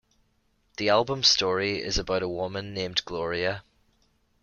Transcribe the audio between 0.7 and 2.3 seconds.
The album's story is about a